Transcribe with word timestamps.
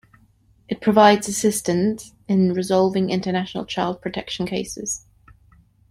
It 0.67 0.81
provides 0.81 1.27
assistance 1.27 2.15
in 2.27 2.53
resolving 2.55 3.11
international 3.11 3.67
child 3.67 4.01
protection 4.01 4.47
cases. 4.47 5.05